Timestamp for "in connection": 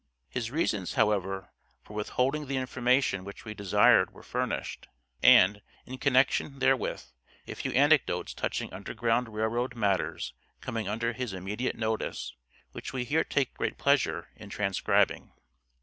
5.85-6.57